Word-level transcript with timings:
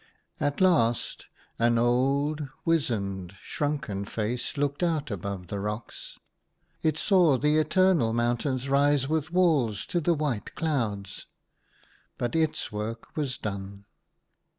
At 0.39 0.61
last, 0.61 1.27
an 1.59 1.77
old, 1.77 2.47
wizened, 2.65 3.35
shrunken 3.43 4.03
face 4.05 4.57
looked 4.57 4.81
out 4.81 5.11
above 5.11 5.45
the 5.45 5.59
rocks. 5.59 6.17
It 6.81 6.97
saw 6.97 7.37
the 7.37 7.59
eternal 7.59 8.11
mountains 8.11 8.67
rise 8.67 9.07
with 9.07 9.31
walls 9.31 9.85
to 9.85 9.99
the 10.01 10.15
white 10.15 10.55
clouds; 10.55 11.27
but 12.17 12.35
its 12.35 12.71
work 12.71 13.15
was 13.15 13.37
done. 13.37 13.85